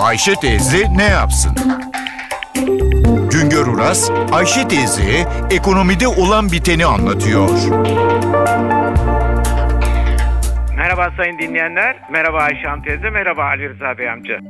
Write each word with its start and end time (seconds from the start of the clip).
Ayşe 0.00 0.34
teyze 0.34 0.96
ne 0.96 1.04
yapsın? 1.04 1.52
Güngör 3.32 3.66
Uras, 3.66 4.10
Ayşe 4.32 4.68
teyzeye 4.68 5.26
ekonomide 5.50 6.08
olan 6.08 6.52
biteni 6.52 6.86
anlatıyor. 6.86 7.48
Merhaba 10.76 11.10
sayın 11.16 11.38
dinleyenler, 11.38 11.96
merhaba 12.10 12.38
Ayşe 12.38 12.68
Hanım 12.68 12.82
teyze, 12.82 13.10
merhaba 13.10 13.44
Ali 13.44 13.68
Rıza 13.68 13.98
Bey 13.98 14.10
amca. 14.10 14.40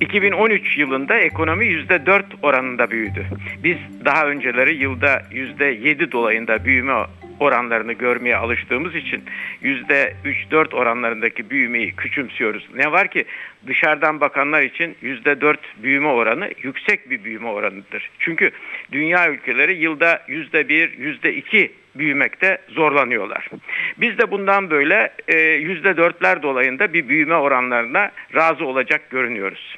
2013 0.00 0.78
yılında 0.78 1.18
ekonomi 1.18 1.64
%4 1.64 2.22
oranında 2.42 2.90
büyüdü. 2.90 3.26
Biz 3.64 3.76
daha 4.04 4.26
önceleri 4.26 4.74
yılda 4.74 5.22
%7 5.30 6.12
dolayında 6.12 6.64
büyüme 6.64 6.92
oranlarını 7.40 7.92
görmeye 7.92 8.36
alıştığımız 8.36 8.94
için 8.94 9.22
%3-4 9.62 10.74
oranlarındaki 10.74 11.50
büyümeyi 11.50 11.96
küçümsüyoruz. 11.96 12.68
Ne 12.74 12.92
var 12.92 13.10
ki 13.10 13.24
dışarıdan 13.66 14.20
bakanlar 14.20 14.62
için 14.62 14.96
%4 15.02 15.56
büyüme 15.82 16.08
oranı 16.08 16.50
yüksek 16.62 17.10
bir 17.10 17.24
büyüme 17.24 17.48
oranıdır. 17.48 18.10
Çünkü 18.18 18.50
dünya 18.92 19.30
ülkeleri 19.30 19.74
yılda 19.74 20.22
%1, 20.28 20.90
%2 21.22 21.70
büyümekte 21.94 22.58
zorlanıyorlar. 22.68 23.48
Biz 23.96 24.18
de 24.18 24.30
bundan 24.30 24.70
böyle 24.70 25.12
e, 25.28 25.38
yüzde 25.38 25.96
dörtler 25.96 26.42
dolayında 26.42 26.92
bir 26.92 27.08
büyüme 27.08 27.34
oranlarına 27.34 28.10
razı 28.34 28.66
olacak 28.66 29.10
görünüyoruz. 29.10 29.76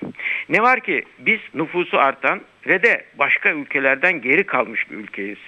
Ne 0.49 0.63
var 0.63 0.81
ki 0.81 1.05
biz 1.19 1.41
nüfusu 1.55 1.99
artan 1.99 2.41
ve 2.67 2.83
de 2.83 3.05
başka 3.19 3.53
ülkelerden 3.53 4.21
geri 4.21 4.45
kalmış 4.45 4.91
bir 4.91 4.97
ülkeyiz. 4.97 5.39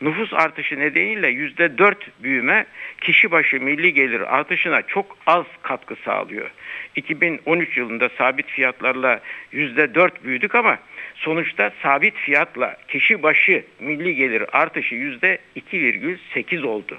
Nüfus 0.00 0.32
artışı 0.34 0.78
nedeniyle 0.78 1.28
yüzde 1.28 1.78
dört 1.78 2.22
büyüme 2.22 2.66
kişi 3.00 3.30
başı 3.30 3.60
milli 3.60 3.94
gelir 3.94 4.36
artışına 4.36 4.82
çok 4.82 5.18
az 5.26 5.44
katkı 5.62 5.96
sağlıyor. 6.04 6.50
2013 6.96 7.76
yılında 7.76 8.08
sabit 8.08 8.46
fiyatlarla 8.46 9.20
yüzde 9.52 9.94
dört 9.94 10.24
büyüdük 10.24 10.54
ama 10.54 10.78
sonuçta 11.14 11.72
sabit 11.82 12.14
fiyatla 12.14 12.76
kişi 12.88 13.22
başı 13.22 13.64
milli 13.80 14.14
gelir 14.14 14.44
artışı 14.52 14.94
yüzde 14.94 15.38
2,8 15.56 16.66
oldu. 16.66 16.98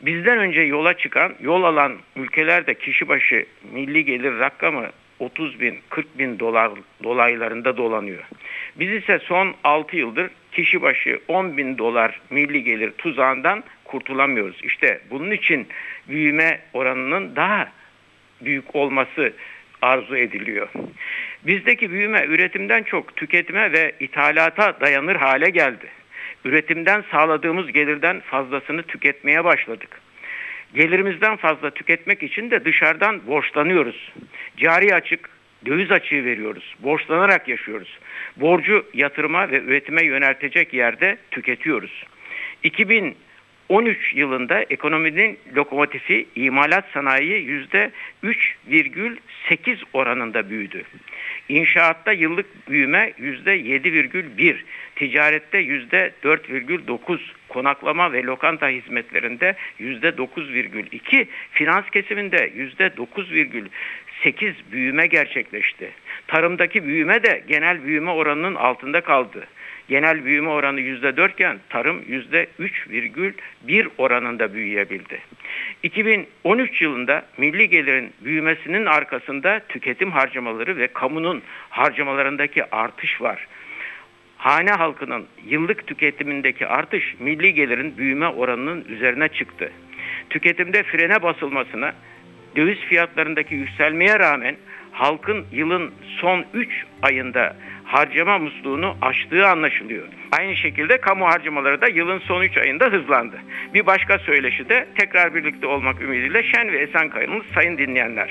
Bizden 0.00 0.38
önce 0.38 0.60
yola 0.60 0.94
çıkan, 0.94 1.34
yol 1.40 1.62
alan 1.62 1.92
ülkelerde 2.16 2.74
kişi 2.74 3.08
başı 3.08 3.46
milli 3.72 4.04
gelir 4.04 4.38
rakamı 4.38 4.90
30 5.18 5.60
bin, 5.60 5.78
40 5.90 6.18
bin 6.18 6.38
dolar 6.38 6.72
dolaylarında 7.02 7.76
dolanıyor. 7.76 8.22
Biz 8.76 8.92
ise 8.92 9.18
son 9.18 9.54
6 9.64 9.96
yıldır 9.96 10.30
kişi 10.52 10.82
başı 10.82 11.20
10 11.28 11.56
bin 11.56 11.78
dolar 11.78 12.20
milli 12.30 12.64
gelir 12.64 12.90
tuzağından 12.98 13.64
kurtulamıyoruz. 13.84 14.56
İşte 14.62 15.00
bunun 15.10 15.30
için 15.30 15.68
büyüme 16.08 16.60
oranının 16.72 17.36
daha 17.36 17.72
büyük 18.44 18.76
olması 18.76 19.32
arzu 19.82 20.16
ediliyor. 20.16 20.68
Bizdeki 21.46 21.90
büyüme 21.90 22.24
üretimden 22.24 22.82
çok 22.82 23.16
tüketime 23.16 23.72
ve 23.72 23.92
ithalata 24.00 24.80
dayanır 24.80 25.16
hale 25.16 25.50
geldi. 25.50 25.86
Üretimden 26.44 27.04
sağladığımız 27.10 27.72
gelirden 27.72 28.20
fazlasını 28.20 28.82
tüketmeye 28.82 29.44
başladık. 29.44 30.00
Gelirimizden 30.74 31.36
fazla 31.36 31.70
tüketmek 31.70 32.22
için 32.22 32.50
de 32.50 32.64
dışarıdan 32.64 33.26
borçlanıyoruz. 33.26 34.12
Cari 34.56 34.94
açık, 34.94 35.30
döviz 35.66 35.90
açığı 35.90 36.24
veriyoruz. 36.24 36.74
Borçlanarak 36.78 37.48
yaşıyoruz. 37.48 37.98
Borcu 38.36 38.86
yatırıma 38.94 39.50
ve 39.50 39.60
üretime 39.60 40.04
yöneltecek 40.04 40.74
yerde 40.74 41.18
tüketiyoruz. 41.30 42.04
2000 42.62 43.16
13 43.68 44.14
yılında 44.14 44.64
ekonominin 44.70 45.38
lokomotifi 45.56 46.26
imalat 46.34 46.84
sanayi 46.94 47.42
yüzde 47.42 47.90
3,8 48.24 49.76
oranında 49.92 50.50
büyüdü. 50.50 50.84
İnşaatta 51.48 52.12
yıllık 52.12 52.70
büyüme 52.70 53.12
yüzde 53.18 53.56
7,1, 53.56 54.56
ticarette 54.96 55.58
yüzde 55.58 56.12
4,9, 56.24 57.18
konaklama 57.48 58.12
ve 58.12 58.22
lokanta 58.22 58.68
hizmetlerinde 58.68 59.54
yüzde 59.78 60.08
9,2, 60.08 61.26
finans 61.50 61.90
kesiminde 61.90 62.50
yüzde 62.54 62.86
9,8 62.86 64.54
büyüme 64.72 65.06
gerçekleşti. 65.06 65.90
Tarımdaki 66.26 66.84
büyüme 66.84 67.22
de 67.22 67.44
genel 67.48 67.84
büyüme 67.84 68.10
oranının 68.10 68.54
altında 68.54 69.00
kaldı. 69.00 69.46
Genel 69.88 70.24
büyüme 70.24 70.48
oranı 70.48 70.80
%4 70.80 71.32
iken 71.32 71.58
tarım 71.68 72.02
%3,1 72.02 73.88
oranında 73.98 74.54
büyüyebildi. 74.54 75.20
2013 75.84 76.82
yılında 76.82 77.22
milli 77.36 77.68
gelirin 77.68 78.12
büyümesinin 78.20 78.86
arkasında 78.86 79.60
tüketim 79.68 80.12
harcamaları 80.12 80.76
ve 80.76 80.86
kamunun 80.86 81.42
harcamalarındaki 81.70 82.74
artış 82.74 83.20
var. 83.20 83.46
Hane 84.36 84.70
halkının 84.70 85.26
yıllık 85.46 85.86
tüketimindeki 85.86 86.66
artış 86.66 87.14
milli 87.18 87.54
gelirin 87.54 87.98
büyüme 87.98 88.28
oranının 88.28 88.84
üzerine 88.88 89.28
çıktı. 89.28 89.72
Tüketimde 90.30 90.82
frene 90.82 91.22
basılmasına, 91.22 91.94
döviz 92.56 92.78
fiyatlarındaki 92.78 93.54
yükselmeye 93.54 94.18
rağmen 94.18 94.56
halkın 94.92 95.46
yılın 95.52 95.92
son 96.20 96.44
3 96.54 96.84
ayında 97.02 97.56
harcama 97.84 98.38
musluğunu 98.38 98.96
aştığı 99.02 99.46
anlaşılıyor. 99.46 100.08
Aynı 100.38 100.56
şekilde 100.56 101.00
kamu 101.00 101.26
harcamaları 101.26 101.80
da 101.80 101.88
yılın 101.88 102.18
son 102.18 102.42
3 102.42 102.56
ayında 102.56 102.84
hızlandı. 102.84 103.36
Bir 103.74 103.86
başka 103.86 104.18
söyleşi 104.18 104.68
de 104.68 104.86
tekrar 104.98 105.34
birlikte 105.34 105.66
olmak 105.66 106.02
ümidiyle 106.02 106.42
şen 106.42 106.72
ve 106.72 106.78
esen 106.78 107.08
kayınız 107.08 107.42
sayın 107.54 107.78
dinleyenler. 107.78 108.30